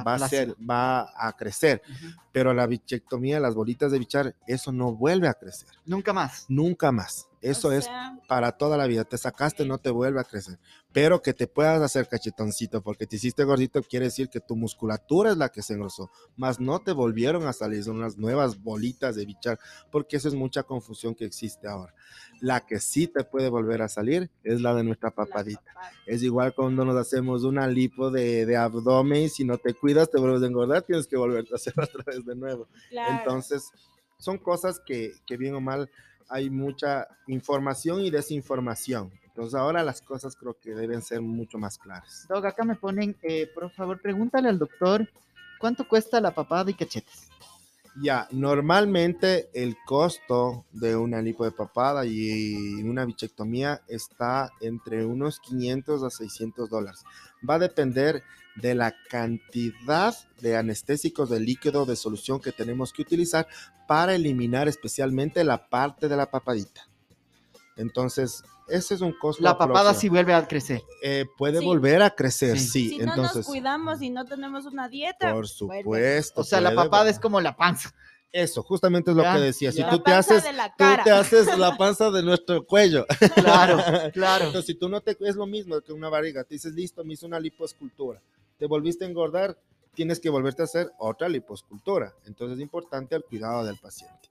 va, 0.05 0.15
a, 0.15 0.29
ser, 0.29 0.55
va 0.67 1.09
a 1.15 1.35
crecer, 1.37 1.81
pero 2.31 2.53
la 2.53 2.67
bichectomía, 2.67 3.39
las 3.39 3.55
bolitas 3.55 3.91
de 3.91 3.99
bichar, 3.99 4.35
eso 4.47 4.71
no 4.71 4.93
vuelve 4.93 5.27
a 5.27 5.33
crecer. 5.33 5.69
Nunca 5.85 6.13
más. 6.13 6.45
Nunca 6.49 6.91
más. 6.91 7.28
Eso 7.41 7.71
es 7.71 7.89
para 8.27 8.51
toda 8.51 8.77
la 8.77 8.85
vida. 8.85 9.05
Te 9.05 9.17
sacaste, 9.17 9.65
no 9.65 9.77
te 9.77 9.89
vuelve 9.89 10.19
a 10.19 10.23
crecer. 10.23 10.59
Pero 10.91 11.21
que 11.21 11.33
te 11.33 11.47
puedas 11.47 11.81
hacer 11.81 12.07
cachetoncito 12.07 12.81
porque 12.81 13.07
te 13.07 13.15
hiciste 13.15 13.43
gordito 13.43 13.81
quiere 13.83 14.05
decir 14.05 14.29
que 14.29 14.39
tu 14.39 14.55
musculatura 14.55 15.31
es 15.31 15.37
la 15.37 15.49
que 15.49 15.61
se 15.61 15.73
engrosó. 15.73 16.09
Más 16.35 16.59
no 16.59 16.79
te 16.79 16.91
volvieron 16.91 17.47
a 17.47 17.53
salir, 17.53 17.83
son 17.83 17.97
unas 17.97 18.17
nuevas 18.17 18.61
bolitas 18.61 19.15
de 19.15 19.25
bichar, 19.25 19.59
porque 19.91 20.17
esa 20.17 20.27
es 20.27 20.33
mucha 20.33 20.63
confusión 20.63 21.15
que 21.15 21.25
existe 21.25 21.67
ahora. 21.67 21.93
La 22.41 22.61
que 22.61 22.79
sí 22.79 23.07
te 23.07 23.23
puede 23.23 23.49
volver 23.49 23.81
a 23.81 23.89
salir 23.89 24.29
es 24.43 24.61
la 24.61 24.73
de 24.73 24.83
nuestra 24.83 25.11
papadita. 25.11 25.73
Es 26.05 26.23
igual 26.23 26.53
cuando 26.53 26.83
nos 26.83 26.97
hacemos 26.97 27.43
una 27.43 27.67
lipo 27.67 28.11
de, 28.11 28.45
de 28.45 28.57
abdomen 28.57 29.23
y 29.23 29.29
si 29.29 29.45
no 29.45 29.57
te 29.57 29.73
cuidas 29.73 30.09
te 30.09 30.19
vuelves 30.19 30.43
a 30.43 30.47
engordar, 30.47 30.81
tienes 30.81 31.07
que 31.07 31.17
volverte 31.17 31.53
a 31.53 31.55
hacer 31.55 31.73
otra 31.79 32.03
vez 32.05 32.25
de 32.25 32.35
nuevo. 32.35 32.67
Entonces, 32.91 33.71
son 34.17 34.37
cosas 34.37 34.81
que, 34.85 35.13
que 35.25 35.37
bien 35.37 35.55
o 35.55 35.61
mal 35.61 35.89
hay 36.29 36.49
mucha 36.49 37.07
información 37.27 38.01
y 38.01 38.11
desinformación. 38.11 39.11
Entonces 39.25 39.55
ahora 39.55 39.83
las 39.83 40.01
cosas 40.01 40.35
creo 40.35 40.57
que 40.59 40.75
deben 40.75 41.01
ser 41.01 41.21
mucho 41.21 41.57
más 41.57 41.77
claras. 41.77 42.25
Doc, 42.29 42.45
acá 42.45 42.63
me 42.63 42.75
ponen, 42.75 43.15
eh, 43.21 43.47
por 43.53 43.71
favor, 43.71 44.01
pregúntale 44.01 44.49
al 44.49 44.59
doctor, 44.59 45.09
¿cuánto 45.59 45.87
cuesta 45.87 46.19
la 46.21 46.31
papada 46.31 46.69
y 46.69 46.73
cachetes? 46.73 47.29
Ya, 48.01 48.27
normalmente 48.31 49.49
el 49.53 49.75
costo 49.85 50.65
de 50.71 50.95
una 50.95 51.21
lipo 51.21 51.43
de 51.43 51.51
papada 51.51 52.05
y 52.05 52.81
una 52.83 53.03
bichectomía 53.03 53.81
está 53.87 54.51
entre 54.61 55.05
unos 55.05 55.39
500 55.39 56.03
a 56.03 56.09
600 56.09 56.69
dólares. 56.69 57.03
Va 57.47 57.55
a 57.55 57.59
depender 57.59 58.23
de 58.61 58.75
la 58.75 58.95
cantidad 59.09 60.15
de 60.41 60.57
anestésicos 60.57 61.29
de 61.29 61.39
líquido 61.39 61.85
de 61.85 61.95
solución 61.95 62.39
que 62.39 62.51
tenemos 62.51 62.93
que 62.93 63.01
utilizar 63.01 63.47
para 63.87 64.15
eliminar 64.15 64.67
especialmente 64.67 65.43
la 65.43 65.69
parte 65.69 66.07
de 66.07 66.17
la 66.17 66.29
papadita. 66.29 66.87
Entonces, 67.75 68.43
ese 68.67 68.95
es 68.95 69.01
un 69.01 69.13
costo. 69.13 69.43
La 69.43 69.57
papada 69.57 69.93
sí 69.93 70.09
vuelve 70.09 70.33
a 70.33 70.47
crecer. 70.47 70.83
Eh, 71.01 71.25
puede 71.37 71.59
volver 71.59 72.01
a 72.01 72.11
crecer, 72.11 72.59
sí. 72.59 72.89
Si 72.89 72.97
no 72.97 73.05
Entonces, 73.05 73.37
nos 73.37 73.45
cuidamos 73.45 74.01
y 74.01 74.09
no 74.09 74.25
tenemos 74.25 74.65
una 74.65 74.87
dieta. 74.89 75.33
Por 75.33 75.47
supuesto. 75.47 76.41
O 76.41 76.43
sea, 76.43 76.61
la 76.61 76.75
papada 76.75 77.09
es 77.09 77.19
como 77.19 77.41
la 77.41 77.55
panza. 77.55 77.93
Eso, 78.31 78.61
justamente 78.61 79.09
es 79.09 79.17
lo 79.17 79.23
que 79.23 79.39
decía. 79.39 79.71
Si 79.71 79.83
tú 79.89 79.99
te 79.99 80.13
haces, 80.13 80.43
tú 80.77 80.85
te 81.03 81.11
haces 81.11 81.57
la 81.57 81.75
panza 81.77 82.11
de 82.11 82.21
nuestro 82.21 82.63
cuello. 82.63 83.05
Claro, 83.33 83.79
claro. 84.13 84.45
Entonces, 84.45 84.67
si 84.67 84.75
tú 84.75 84.87
no 84.87 85.01
te, 85.01 85.17
es 85.19 85.35
lo 85.35 85.47
mismo 85.47 85.81
que 85.81 85.93
una 85.93 86.09
barriga. 86.09 86.43
Te 86.43 86.55
dices, 86.55 86.73
listo, 86.73 87.03
me 87.03 87.13
hice 87.13 87.25
una 87.25 87.39
lipoescultura. 87.39 88.21
Te 88.59 88.67
volviste 88.67 89.05
a 89.05 89.07
engordar, 89.07 89.57
tienes 89.95 90.19
que 90.19 90.29
volverte 90.29 90.61
a 90.61 90.65
hacer 90.65 90.91
otra 90.99 91.27
lipoescultura. 91.27 92.13
Entonces, 92.25 92.57
es 92.57 92.61
importante 92.61 93.15
el 93.15 93.23
cuidado 93.23 93.65
del 93.65 93.77
paciente. 93.77 94.29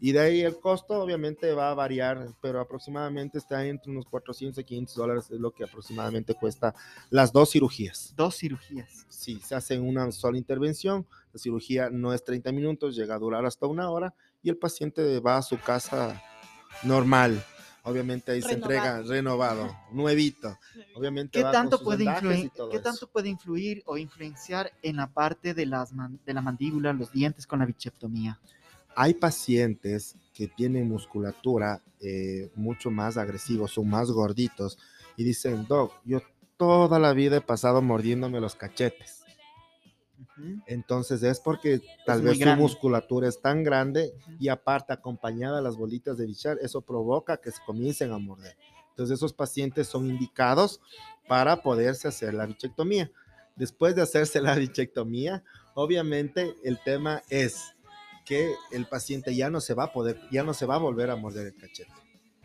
Y 0.00 0.12
de 0.12 0.20
ahí 0.20 0.40
el 0.42 0.58
costo 0.58 0.94
obviamente 0.94 1.52
va 1.52 1.70
a 1.70 1.74
variar, 1.74 2.28
pero 2.42 2.60
aproximadamente 2.60 3.38
está 3.38 3.66
entre 3.66 3.90
unos 3.90 4.06
400 4.06 4.58
y 4.58 4.64
500 4.64 4.94
dólares, 4.96 5.30
es 5.30 5.40
lo 5.40 5.50
que 5.50 5.64
aproximadamente 5.64 6.34
cuesta 6.34 6.74
las 7.10 7.32
dos 7.32 7.50
cirugías. 7.50 8.12
Dos 8.16 8.36
cirugías. 8.36 9.06
Sí, 9.08 9.40
se 9.44 9.54
hace 9.54 9.78
una 9.78 10.10
sola 10.12 10.38
intervención. 10.38 11.06
La 11.32 11.38
cirugía 11.38 11.90
no 11.90 12.12
es 12.12 12.24
30 12.24 12.52
minutos, 12.52 12.96
llega 12.96 13.14
a 13.14 13.18
durar 13.18 13.44
hasta 13.46 13.66
una 13.66 13.90
hora 13.90 14.14
y 14.42 14.50
el 14.50 14.56
paciente 14.56 15.20
va 15.20 15.38
a 15.38 15.42
su 15.42 15.58
casa 15.58 16.22
normal. 16.82 17.42
Obviamente 17.86 18.32
ahí 18.32 18.42
se 18.42 18.52
entrega 18.52 19.00
renovado, 19.02 19.74
nuevito. 19.92 20.58
Obviamente 20.94 21.38
¿Qué, 21.38 21.42
tanto 21.44 21.82
puede 21.82 22.04
influir, 22.04 22.50
¿qué 22.70 22.78
tanto 22.80 23.06
puede 23.06 23.30
influir 23.30 23.82
o 23.86 23.96
influenciar 23.96 24.70
en 24.82 24.96
la 24.96 25.06
parte 25.06 25.54
de, 25.54 25.66
las 25.66 25.92
de 26.26 26.34
la 26.34 26.42
mandíbula, 26.42 26.92
los 26.92 27.12
dientes 27.12 27.46
con 27.46 27.60
la 27.60 27.64
bichectomía? 27.64 28.38
hay 28.96 29.12
pacientes 29.12 30.16
que 30.32 30.48
tienen 30.48 30.88
musculatura 30.88 31.82
eh, 32.00 32.50
mucho 32.54 32.90
más 32.90 33.18
agresivos, 33.18 33.72
son 33.72 33.88
más 33.88 34.10
gorditos 34.10 34.78
y 35.18 35.24
dicen, 35.24 35.66
Doc, 35.68 35.92
yo 36.04 36.22
toda 36.56 36.98
la 36.98 37.12
vida 37.12 37.36
he 37.36 37.40
pasado 37.42 37.82
mordiéndome 37.82 38.40
los 38.40 38.54
cachetes. 38.54 39.15
Entonces 40.66 41.22
es 41.22 41.40
porque 41.40 41.80
tal 42.04 42.22
vez 42.22 42.34
su 42.34 42.40
grande. 42.40 42.62
musculatura 42.62 43.28
es 43.28 43.40
tan 43.40 43.62
grande 43.62 44.12
y 44.38 44.48
aparte 44.48 44.92
acompañada 44.92 45.56
de 45.56 45.62
las 45.62 45.76
bolitas 45.76 46.16
de 46.18 46.26
bichar, 46.26 46.58
eso 46.60 46.82
provoca 46.82 47.38
que 47.38 47.50
se 47.50 47.62
comiencen 47.64 48.12
a 48.12 48.18
morder. 48.18 48.56
Entonces 48.90 49.18
esos 49.18 49.32
pacientes 49.32 49.88
son 49.88 50.08
indicados 50.08 50.80
para 51.28 51.62
poderse 51.62 52.08
hacer 52.08 52.34
la 52.34 52.46
bichectomía. 52.46 53.10
Después 53.56 53.94
de 53.94 54.02
hacerse 54.02 54.40
la 54.40 54.54
bichectomía, 54.54 55.42
obviamente 55.74 56.54
el 56.64 56.78
tema 56.82 57.22
es 57.28 57.74
que 58.24 58.54
el 58.72 58.86
paciente 58.86 59.34
ya 59.34 59.50
no 59.50 59.60
se 59.60 59.74
va 59.74 59.84
a 59.84 59.92
poder, 59.92 60.20
ya 60.30 60.42
no 60.42 60.52
se 60.52 60.66
va 60.66 60.74
a 60.74 60.78
volver 60.78 61.10
a 61.10 61.16
morder 61.16 61.46
el 61.46 61.56
cachete. 61.56 61.92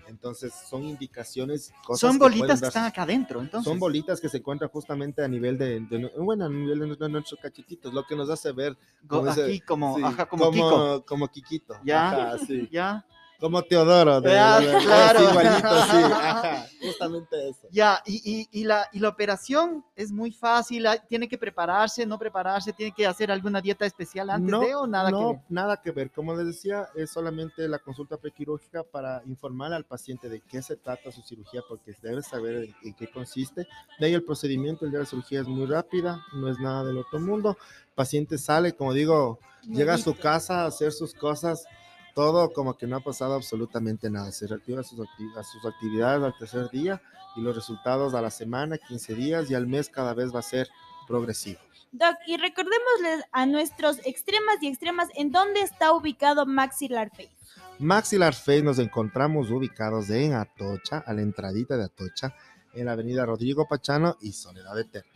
Entonces 0.08 0.53
son 0.70 0.84
indicaciones, 0.84 1.74
cosas 1.86 2.00
Son 2.01 2.12
que 2.13 2.17
bolitas 2.20 2.60
que 2.60 2.65
darse- 2.65 2.67
están 2.67 2.86
acá 2.86 3.03
adentro, 3.03 3.41
entonces. 3.41 3.70
son 3.70 3.79
bolitas 3.79 4.20
que 4.20 4.29
se 4.29 4.38
encuentran 4.38 4.70
justamente 4.70 5.24
a 5.24 5.27
nivel 5.27 5.58
de, 5.58 5.79
de- 5.81 6.12
bueno, 6.17 6.46
a 6.46 6.50
nivel 6.50 6.79
de, 6.79 6.96
de 6.96 7.10
nuestros 7.10 7.39
cachetitos, 7.39 7.93
lo 7.93 8.03
que 8.05 8.15
nos 8.15 8.29
hace 8.29 8.51
ver 8.51 8.77
como 9.08 9.27
ese- 9.29 9.43
aquí 9.46 9.60
como, 9.62 9.96
sí, 9.98 10.01
ajá, 10.03 10.25
como, 10.27 10.51
Kiko. 10.51 11.05
como 11.05 11.27
Kikito. 11.27 11.75
Ya. 11.84 12.10
Ajá, 12.31 12.38
sí. 12.46 12.67
Ya, 12.72 13.05
Como 13.41 13.62
Teodoro. 13.63 14.21
De, 14.21 14.38
Ah, 14.39 14.60
de- 14.62 14.67
de- 14.67 14.77
claro. 14.77 15.19
sí, 15.19 15.25
igualito, 15.25 15.69
sí. 15.83 15.98
Ajá, 16.13 16.65
justamente 16.81 17.50
eso. 17.50 17.67
ya. 17.71 18.01
Y, 18.05 18.48
y, 18.51 18.62
y, 18.62 18.63
la, 18.63 18.88
y 18.93 19.00
la 19.00 19.10
operación 19.10 19.83
es 19.95 20.12
muy 20.12 20.31
fácil. 20.31 20.86
hay- 20.88 21.00
Tiene 21.10 21.27
que 21.27 21.38
prepararse, 21.38 22.05
no 22.05 22.17
prepararse, 22.19 22.71
tiene 22.71 22.93
que 22.93 23.05
hacer 23.07 23.31
alguna 23.31 23.60
dieta 23.60 23.86
especial 23.86 24.29
antes 24.29 24.60
de 24.60 24.75
o 24.75 24.86
nada 24.88 25.10
no, 25.12 25.17
que 25.19 25.25
ver. 25.33 25.41
nada 25.50 25.81
que 25.81 25.91
ver. 25.91 26.12
Como 26.12 26.36
les 26.36 26.45
decía, 26.45 26.88
es 26.95 27.10
solamente 27.10 27.67
la 27.67 27.79
consulta 27.79 28.15
prequirúrgica 28.17 28.83
para 28.83 29.21
informar 29.25 29.74
al 29.74 29.86
paciente 29.86 30.29
de 30.29 30.39
qué 30.41 30.62
se 30.62 30.75
trata 30.75 31.12
su 31.12 31.21
cirugía, 31.24 31.62
porque 31.67 31.93
debe 32.01 32.21
saber 32.21 32.55
en, 32.63 32.75
en 32.83 32.93
qué 32.93 33.07
consiste. 33.12 33.67
De 34.00 34.05
ahí 34.05 34.13
el 34.13 34.24
procedimiento, 34.24 34.86
el 34.86 34.91
día 34.91 35.00
de 35.00 35.05
la 35.05 35.10
cirugía 35.10 35.41
es 35.41 35.48
muy 35.48 35.65
rápida, 35.65 36.24
no 36.33 36.48
es 36.48 36.60
nada 36.60 36.83
del 36.86 37.00
otro 37.00 37.19
mundo. 37.19 37.57
El 37.89 37.93
paciente 37.95 38.38
sale, 38.38 38.74
como 38.74 38.93
digo, 38.93 39.39
llega 39.67 39.95
a 39.95 39.98
su 39.98 40.15
casa 40.15 40.62
a 40.62 40.67
hacer 40.67 40.91
sus 40.91 41.13
cosas, 41.13 41.65
todo 42.13 42.51
como 42.53 42.77
que 42.77 42.88
no 42.88 42.98
ha 42.98 43.00
pasado 43.00 43.34
absolutamente 43.36 44.10
nada. 44.10 44.32
Se 44.32 44.48
reactiva 44.48 44.84
sus, 44.84 45.00
acti- 45.00 45.36
a 45.38 45.44
sus 45.44 45.65
actividades 45.65 46.24
al 46.24 46.38
tercer 46.38 46.70
día 46.70 47.01
y 47.36 47.41
los 47.41 47.56
resultados 47.56 48.13
a 48.13 48.22
la 48.22 48.30
semana, 48.32 48.77
15 48.77 49.15
días 49.15 49.50
y 49.50 49.56
al 49.56 49.68
mes 49.68 49.89
cada 49.89 50.13
vez 50.13 50.34
va 50.34 50.39
a 50.39 50.44
ser 50.44 50.68
progresivo. 51.08 51.60
Doc, 51.94 52.15
y 52.25 52.38
recordémosles 52.38 53.25
a 53.32 53.46
nuestros 53.46 54.00
extremas 54.06 54.56
y 54.62 54.68
extremas 54.68 55.10
en 55.15 55.32
dónde 55.32 55.60
está 55.62 55.91
ubicado 55.94 56.46
Maxilar 56.46 57.10
Face. 57.10 57.32
Maxilar 57.80 58.34
Face 58.34 58.62
nos 58.63 58.80
encontramos 58.80 59.50
ubicados 59.50 60.10
en 60.10 60.34
Atocha, 60.34 61.03
a 61.06 61.13
la 61.13 61.22
entradita 61.22 61.75
de 61.75 61.86
Atocha, 61.86 62.34
en 62.74 62.86
la 62.86 62.94
avenida 62.94 63.25
Rodrigo 63.25 63.68
Pachano 63.68 64.15
y 64.22 64.32
Soledad 64.32 64.80
Eterna. 64.80 65.12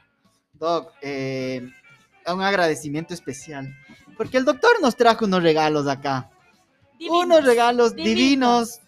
Doc, 0.54 0.92
eh, 1.02 1.66
un 2.28 2.42
agradecimiento 2.42 3.14
especial. 3.14 3.74
Porque 4.18 4.38
el 4.38 4.46
doctor 4.46 4.72
nos 4.82 4.96
trajo 4.98 5.26
unos 5.26 5.44
regalos 5.44 5.88
acá. 5.88 6.30
Divinos. 6.98 7.26
unos 7.26 7.44
regalos 7.44 7.96
divinos. 7.96 8.16
divinos. 8.16 8.80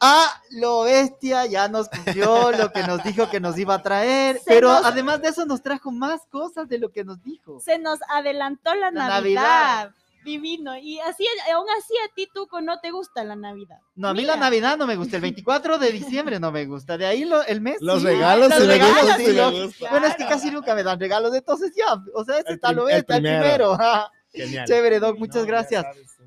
A 0.00 0.26
lo 0.50 0.82
bestia 0.82 1.46
ya 1.46 1.68
nos 1.68 1.88
cumplió 1.88 2.50
lo 2.52 2.70
que 2.72 2.82
nos 2.82 3.02
dijo 3.04 3.30
que 3.30 3.40
nos 3.40 3.56
iba 3.58 3.74
a 3.74 3.82
traer, 3.82 4.36
Se 4.38 4.44
pero 4.46 4.68
nos- 4.72 4.84
además 4.84 5.22
de 5.22 5.28
eso 5.28 5.46
nos 5.46 5.62
trajo 5.62 5.90
más 5.90 6.26
cosas 6.30 6.68
de 6.68 6.78
lo 6.78 6.90
que 6.90 7.04
nos 7.04 7.22
dijo. 7.22 7.60
Se 7.60 7.78
nos 7.78 8.00
adelantó 8.10 8.74
la, 8.74 8.90
La 8.90 9.08
Navidad. 9.08 9.42
Navidad. 9.42 9.90
Divino. 10.24 10.76
Y 10.78 10.98
así, 11.00 11.26
aún 11.54 11.66
así 11.78 11.92
a 12.04 12.12
ti, 12.14 12.26
Tuco, 12.32 12.60
no 12.62 12.80
te 12.80 12.90
gusta 12.90 13.24
la 13.24 13.36
Navidad. 13.36 13.78
No, 13.94 14.08
a 14.08 14.14
mí 14.14 14.22
Mira. 14.22 14.34
la 14.34 14.40
Navidad 14.40 14.76
no 14.78 14.86
me 14.86 14.96
gusta, 14.96 15.16
el 15.16 15.22
24 15.22 15.78
de 15.78 15.92
diciembre 15.92 16.40
no 16.40 16.50
me 16.50 16.64
gusta, 16.66 16.96
de 16.98 17.04
ahí 17.06 17.24
lo- 17.26 17.42
el 17.44 17.60
mes. 17.60 17.76
Los 17.80 18.00
sí, 18.00 18.06
regalos 18.06 18.48
los 18.50 18.66
regalos 18.66 19.02
gustan, 19.02 19.70
sí. 19.70 19.84
Bueno, 19.90 20.06
es 20.06 20.16
que 20.16 20.26
casi 20.26 20.50
nunca 20.50 20.74
me 20.74 20.82
dan 20.82 20.98
regalos, 20.98 21.34
entonces 21.34 21.72
ya, 21.76 21.94
o 22.14 22.24
sea, 22.24 22.38
este 22.38 22.50
El 22.50 22.54
está 22.56 22.72
lo 22.72 22.88
el 22.88 22.96
bestia, 22.96 23.16
el 23.16 23.22
primero. 23.22 23.78
Genial. 24.32 24.66
Chévere, 24.66 24.98
Doc, 24.98 25.18
muchas 25.18 25.42
No, 25.42 25.46
gracias. 25.46 25.84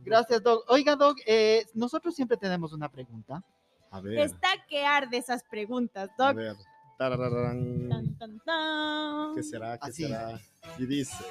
Gracias, 0.08 0.44
Doc. 0.44 0.64
Oiga, 0.70 0.96
Doc, 0.96 1.18
eh, 1.26 1.66
nosotros 1.74 2.16
siempre 2.16 2.38
tenemos 2.38 2.74
una 2.74 2.90
pregunta. 2.90 3.44
A 3.92 4.02
ver, 4.02 4.20
Está 4.20 4.50
que 4.68 4.86
arde 4.86 5.18
esas 5.18 5.44
preguntas, 5.44 6.10
a 6.18 6.28
Doc. 6.28 6.36
ver. 6.36 6.56
Tan, 6.98 8.18
tan, 8.18 8.40
tan. 8.40 9.36
¿Qué 9.36 9.44
será? 9.44 9.78
¿Qué 9.78 9.90
Así. 9.90 10.04
será? 10.04 10.40
Y 10.80 10.86
dice, 10.88 11.24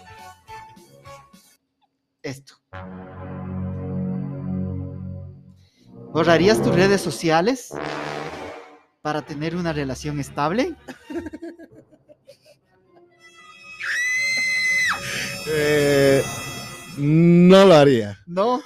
esto. 2.23 2.55
¿Borrarías 6.13 6.63
tus 6.63 6.75
redes 6.75 7.01
sociales 7.01 7.75
para 9.03 9.23
tener 9.23 9.57
una 9.57 9.73
relación 9.73 10.21
estable? 10.21 10.75
eh, 15.49 16.23
no 16.99 17.65
lo 17.67 17.75
haría. 17.75 18.19
No. 18.27 18.63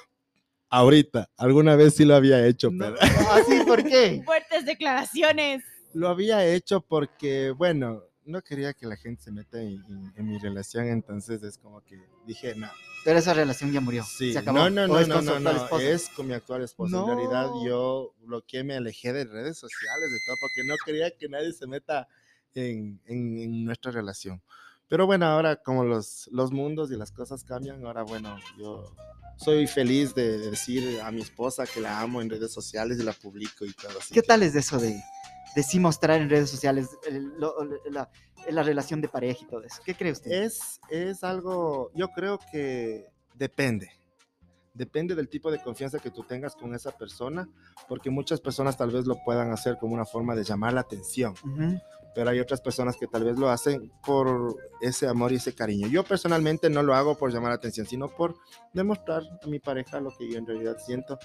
Ahorita, 0.68 1.28
alguna 1.36 1.74
vez 1.74 1.94
sí 1.96 2.04
lo 2.04 2.14
había 2.14 2.46
hecho, 2.46 2.70
no. 2.70 2.94
pero 2.94 2.96
¿Así 3.32 3.60
por 3.66 3.82
qué? 3.82 4.22
Fuertes 4.24 4.64
declaraciones. 4.64 5.62
lo 5.94 6.08
había 6.08 6.46
hecho 6.46 6.80
porque, 6.80 7.50
bueno, 7.50 8.04
no 8.24 8.40
quería 8.42 8.72
que 8.72 8.86
la 8.86 8.96
gente 8.96 9.22
se 9.22 9.32
meta 9.32 9.60
en, 9.60 9.82
en- 9.88 10.12
en 10.16 10.26
mi 10.28 10.38
relación, 10.38 10.86
entonces 10.86 11.42
es 11.42 11.58
como 11.58 11.82
que 11.82 11.98
dije, 12.26 12.54
no, 12.54 12.68
Pero 13.04 13.18
esa 13.18 13.34
relación 13.34 13.72
ya 13.72 13.80
murió. 13.80 14.04
sí, 14.04 14.32
Se 14.32 14.38
acabó. 14.38 14.58
no, 14.58 14.70
no, 14.70 14.82
¿O 14.84 14.86
no, 14.86 15.00
es 15.00 15.08
no, 15.08 15.20
no, 15.22 15.40
no, 15.40 15.78
es 15.80 16.08
con 16.10 16.28
mi 16.28 16.34
actual 16.34 16.62
esposa. 16.62 16.98
En 17.00 17.06
realidad 17.06 17.46
No. 17.48 17.66
yo 17.66 18.14
bloqueé, 18.20 18.62
me 18.62 18.74
alejé 18.76 19.12
de 19.12 19.24
redes 19.24 19.58
sociales, 19.58 20.10
de 20.12 20.18
todo, 20.26 20.36
porque 20.40 20.68
no 20.68 20.76
quería 20.86 21.10
que 21.10 21.28
nadie 21.28 21.52
se 21.52 21.66
meta 21.66 22.06
en, 22.54 23.00
en- 23.06 23.38
en 23.38 23.64
nuestra 23.64 23.90
relación. 23.90 24.40
Pero 24.90 25.06
bueno, 25.06 25.24
ahora 25.24 25.56
como 25.56 25.84
los, 25.84 26.28
los 26.32 26.50
mundos 26.52 26.90
y 26.90 26.96
las 26.96 27.12
cosas 27.12 27.44
cambian, 27.44 27.86
ahora 27.86 28.02
bueno, 28.02 28.36
yo 28.58 28.92
soy 29.36 29.66
feliz 29.68 30.14
de 30.14 30.36
decir 30.50 31.00
a 31.00 31.10
mi 31.12 31.22
esposa 31.22 31.64
que 31.64 31.80
la 31.80 32.00
amo 32.00 32.20
en 32.20 32.28
redes 32.28 32.52
sociales 32.52 32.98
y 33.00 33.04
la 33.04 33.12
publico 33.12 33.64
y 33.64 33.72
todo. 33.72 33.98
así 34.00 34.12
¿Qué 34.12 34.20
que- 34.20 34.26
tal 34.26 34.42
es 34.42 34.54
eso 34.56 34.78
de, 34.78 35.00
de 35.54 35.62
sí 35.62 35.78
mostrar 35.78 36.20
en 36.20 36.28
redes 36.28 36.50
sociales 36.50 36.88
el- 37.08 37.32
lo- 37.38 37.54
la, 37.90 38.10
la 38.50 38.62
relación 38.64 39.00
de 39.00 39.08
pareja 39.08 39.38
y 39.44 39.46
todo 39.46 39.62
eso? 39.62 39.80
¿Qué 39.84 39.94
cree 39.94 40.10
usted? 40.12 40.32
Es, 40.32 40.80
es 40.90 41.22
algo, 41.22 41.92
yo 41.94 42.08
creo 42.08 42.40
que 42.50 43.06
depende. 43.36 43.88
Depende 44.74 45.14
del 45.14 45.28
tipo 45.28 45.50
de 45.52 45.60
confianza 45.62 45.98
que 46.00 46.10
tú 46.10 46.22
tengas 46.24 46.54
con 46.56 46.74
esa 46.74 46.90
persona, 46.90 47.48
porque 47.88 48.10
muchas 48.10 48.40
personas 48.40 48.76
tal 48.76 48.90
vez 48.90 49.06
lo 49.06 49.16
puedan 49.24 49.52
hacer 49.52 49.76
como 49.78 49.94
una 49.94 50.04
forma 50.04 50.34
de 50.34 50.42
llamar 50.44 50.72
la 50.74 50.80
atención. 50.80 51.34
Pero 52.14 52.30
hay 52.30 52.40
otras 52.40 52.60
personas 52.60 52.96
que 52.96 53.06
tal 53.06 53.24
vez 53.24 53.38
lo 53.38 53.50
hacen 53.50 53.92
por 54.04 54.56
ese 54.80 55.06
amor 55.06 55.32
y 55.32 55.36
ese 55.36 55.54
cariño. 55.54 55.88
Yo 55.88 56.04
personalmente 56.04 56.70
no 56.70 56.82
lo 56.82 56.94
hago 56.94 57.16
por 57.16 57.32
llamar 57.32 57.50
la 57.50 57.56
atención, 57.56 57.86
sino 57.86 58.08
por 58.08 58.36
demostrar 58.72 59.22
a 59.42 59.46
mi 59.46 59.58
pareja 59.58 60.00
lo 60.00 60.10
que 60.16 60.30
yo 60.30 60.38
en 60.38 60.46
realidad 60.46 60.76
siento 60.84 61.18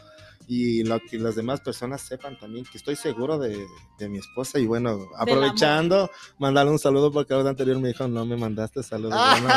y 0.47 0.83
lo 0.83 0.99
que 0.99 1.17
las 1.17 1.35
demás 1.35 1.61
personas 1.61 2.01
sepan 2.01 2.37
también 2.37 2.65
que 2.65 2.77
estoy 2.77 2.95
seguro 2.95 3.37
de, 3.37 3.65
de 3.97 4.09
mi 4.09 4.19
esposa 4.19 4.59
y 4.59 4.65
bueno, 4.65 4.99
aprovechando, 5.17 6.09
mandarle 6.37 6.71
un 6.71 6.79
saludo 6.79 7.11
porque 7.11 7.33
la 7.33 7.39
vez 7.39 7.47
anterior 7.47 7.79
me 7.79 7.89
dijo, 7.89 8.07
no 8.07 8.25
me 8.25 8.37
mandaste 8.37 8.83
saludos. 8.83 9.15
Bueno, 9.35 9.49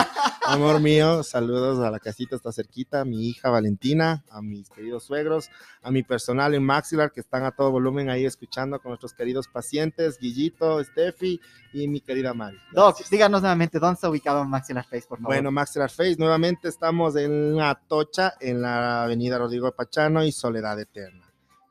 amor 0.49 0.81
mío, 0.81 1.23
saludos 1.23 1.79
a 1.81 1.91
la 1.91 1.99
casita, 1.99 2.35
está 2.35 2.53
cerquita, 2.53 3.03
a 3.03 3.05
mi 3.05 3.29
hija 3.29 3.51
Valentina, 3.51 4.25
a 4.31 4.41
mis 4.41 4.71
queridos 4.71 5.05
suegros, 5.05 5.51
a 5.83 5.91
mi 5.91 6.03
personal 6.03 6.55
en 6.55 6.65
Maxilar 6.65 7.13
que 7.13 7.21
están 7.21 7.45
a 7.45 7.51
todo 7.51 7.71
volumen 7.71 8.09
ahí 8.09 8.25
escuchando 8.25 8.81
con 8.81 8.91
nuestros 8.91 9.13
queridos 9.13 9.47
pacientes, 9.47 10.19
Guillito, 10.19 10.83
Steffi 10.83 11.41
y 11.75 11.87
mi 11.89 12.01
querida 12.01 12.33
Mari. 12.33 12.59
Doc, 12.73 12.97
díganos 13.11 13.43
nuevamente, 13.43 13.79
¿dónde 13.79 13.95
está 13.95 14.09
ubicado 14.09 14.45
Maxilar 14.45 14.85
Face, 14.85 15.07
por 15.07 15.19
favor? 15.19 15.35
Bueno, 15.35 15.51
Maxilar 15.51 15.91
Face, 15.91 16.17
nuevamente 16.19 16.69
estamos 16.69 17.17
en 17.17 17.61
Atocha, 17.61 18.35
en 18.41 18.63
la 18.63 19.05
avenida 19.05 19.39
Rodrigo 19.39 19.71
Pachano 19.73 20.25
y 20.25 20.33
Soledad 20.33 20.81
Eterna. 20.81 21.28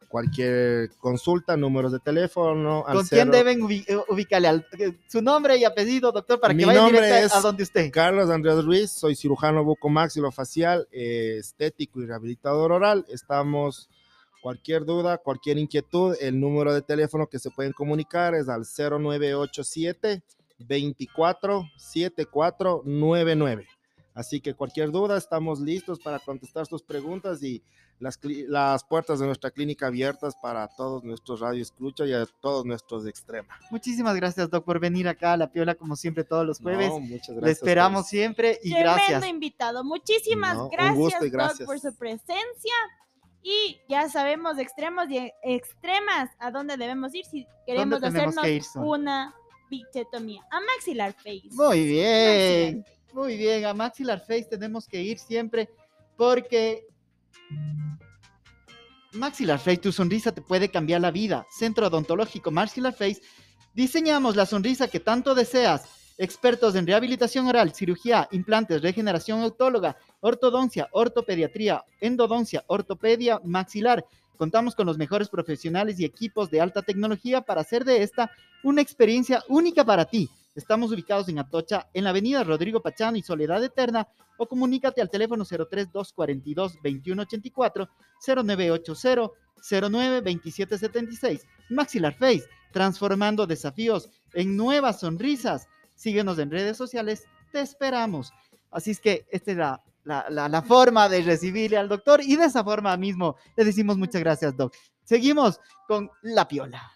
Cualquier 0.09 0.89
consulta, 0.99 1.57
números 1.57 1.91
de 1.91 1.99
teléfono. 1.99 2.83
¿Con 2.85 3.05
quién 3.07 3.29
deben 3.31 3.59
ubi- 3.61 3.83
eh, 3.87 3.97
ubicarle? 4.07 4.47
Al- 4.47 4.65
eh, 4.79 4.93
su 5.07 5.21
nombre 5.21 5.57
y 5.57 5.65
apellido, 5.65 6.11
doctor, 6.13 6.39
para 6.39 6.53
Mi 6.53 6.61
que 6.61 6.65
vaya 6.67 6.79
directo 6.85 7.35
a 7.35 7.41
donde 7.41 7.63
usted. 7.63 7.91
Carlos 7.91 8.29
Andrés 8.29 8.63
Ruiz, 8.63 8.89
soy 8.91 9.15
cirujano 9.15 9.63
bucomaxilofacial, 9.65 10.87
eh, 10.91 11.37
estético 11.39 12.01
y 12.01 12.05
rehabilitador 12.05 12.71
oral. 12.71 13.05
Estamos, 13.09 13.89
cualquier 14.41 14.85
duda, 14.85 15.17
cualquier 15.17 15.57
inquietud, 15.57 16.15
el 16.21 16.39
número 16.39 16.73
de 16.73 16.81
teléfono 16.81 17.27
que 17.27 17.37
se 17.39 17.51
pueden 17.51 17.73
comunicar 17.73 18.33
es 18.33 18.47
al 18.47 18.65
0987 18.65 20.23
24 20.59 21.65
7499. 21.77 23.67
Así 24.17 24.41
que 24.41 24.55
cualquier 24.55 24.89
duda, 24.89 25.15
estamos 25.15 25.59
listos 25.59 25.99
para 25.99 26.17
contestar 26.17 26.65
sus 26.65 26.81
preguntas 26.81 27.43
y 27.43 27.61
las, 27.99 28.19
las 28.47 28.83
puertas 28.83 29.19
de 29.19 29.27
nuestra 29.27 29.51
clínica 29.51 29.85
abiertas 29.85 30.35
para 30.41 30.67
todos 30.69 31.03
nuestros 31.03 31.39
radio 31.39 31.61
escucha 31.61 32.03
y 32.03 32.13
a 32.13 32.25
todos 32.41 32.65
nuestros 32.65 33.03
de 33.03 33.11
extrema. 33.11 33.59
Muchísimas 33.69 34.15
gracias, 34.15 34.49
Doc, 34.49 34.65
por 34.65 34.79
venir 34.79 35.07
acá 35.07 35.33
a 35.33 35.37
La 35.37 35.51
Piola, 35.51 35.75
como 35.75 35.95
siempre, 35.95 36.23
todos 36.23 36.47
los 36.47 36.57
jueves. 36.57 36.89
No, 36.89 36.99
muchas 36.99 37.27
gracias. 37.35 37.43
Le 37.43 37.51
esperamos 37.51 38.07
siempre 38.07 38.59
y 38.63 38.71
Tremendo 38.71 38.93
gracias. 38.97 39.27
invitado. 39.27 39.83
Muchísimas 39.83 40.55
No, 40.55 40.63
un 40.63 40.69
gracias, 40.71 40.95
gusto 40.97 41.25
y 41.25 41.29
Doc, 41.29 41.33
gracias. 41.33 41.67
por 41.67 41.79
su 41.79 41.95
presencia. 41.95 42.73
Y 43.43 43.79
ya 43.87 44.09
sabemos 44.09 44.57
de 44.57 44.63
extremos 44.63 45.05
y 45.11 45.31
extremas 45.43 46.31
a 46.39 46.49
dónde 46.49 46.75
debemos 46.75 47.13
ir 47.13 47.23
si 47.23 47.45
queremos 47.67 48.01
hacernos 48.01 48.35
que 48.43 48.55
ir, 48.55 48.63
una 48.77 49.35
bichetomía. 49.69 50.41
A 50.49 50.59
maxilar 50.59 51.13
face. 51.13 51.49
Muy 51.51 51.85
bien, 51.85 52.83
muy 53.13 53.37
bien. 53.37 53.65
A 53.65 53.73
Maxilar 53.73 54.19
Face 54.19 54.45
tenemos 54.49 54.87
que 54.87 55.01
ir 55.01 55.19
siempre 55.19 55.69
porque 56.15 56.85
Maxilar 59.13 59.59
Face, 59.59 59.77
tu 59.77 59.91
sonrisa 59.91 60.31
te 60.31 60.41
puede 60.41 60.69
cambiar 60.69 61.01
la 61.01 61.11
vida. 61.11 61.47
Centro 61.49 61.87
Odontológico 61.87 62.51
Maxilar 62.51 62.93
Face, 62.93 63.21
diseñamos 63.73 64.35
la 64.35 64.45
sonrisa 64.45 64.87
que 64.87 64.99
tanto 64.99 65.35
deseas. 65.35 65.85
Expertos 66.19 66.73
en 66.75 66.87
rehabilitación 66.87 67.47
oral, 67.47 67.73
cirugía, 67.75 68.27
implantes, 68.31 68.81
regeneración 68.81 69.41
autóloga, 69.41 69.97
ortodoncia, 70.19 70.89
ortopediatría, 70.91 71.83
endodoncia, 72.01 72.63
ortopedia 72.67 73.39
maxilar. 73.43 74.03
Contamos 74.35 74.73
con 74.73 74.87
los 74.87 74.97
mejores 74.97 75.29
profesionales 75.29 75.99
y 75.99 76.05
equipos 76.05 76.49
de 76.49 76.59
alta 76.59 76.81
tecnología 76.81 77.41
para 77.41 77.61
hacer 77.61 77.85
de 77.85 78.01
esta 78.01 78.31
una 78.63 78.81
experiencia 78.81 79.43
única 79.47 79.85
para 79.85 80.05
ti. 80.05 80.27
Estamos 80.57 80.91
ubicados 80.91 81.29
en 81.29 81.39
Atocha, 81.39 81.87
en 81.93 82.03
la 82.03 82.09
avenida 82.09 82.43
Rodrigo 82.43 82.81
Pachano 82.81 83.15
y 83.17 83.21
Soledad 83.21 83.63
Eterna, 83.63 84.07
o 84.37 84.45
comunícate 84.47 84.99
al 85.01 85.09
teléfono 85.09 85.45
03242-2184, 85.45 87.87
0980 88.21 89.31
092776. 89.69 91.45
Maxilar 91.69 92.13
Face, 92.15 92.43
transformando 92.71 93.47
desafíos 93.47 94.09
en 94.33 94.55
nuevas 94.57 94.99
sonrisas. 94.99 95.67
Síguenos 95.95 96.37
en 96.39 96.51
redes 96.51 96.77
sociales, 96.77 97.23
te 97.51 97.61
esperamos. 97.61 98.31
Así 98.71 98.91
es 98.91 98.99
que 98.99 99.25
esta 99.31 99.51
es 99.51 99.57
la, 99.57 99.81
la, 100.03 100.25
la- 100.29 100.49
la 100.49 100.61
forma 100.61 101.09
de 101.09 101.21
recibirle 101.21 101.77
al 101.77 101.89
doctor 101.89 102.21
y 102.21 102.35
de 102.35 102.45
esa 102.45 102.63
forma 102.63 102.95
mismo 102.97 103.35
le 103.55 103.65
decimos 103.65 103.97
muchas 103.97 104.21
gracias, 104.21 104.55
doc. 104.55 104.75
Seguimos 105.03 105.59
con 105.87 106.09
la 106.21 106.47
piola. 106.47 106.91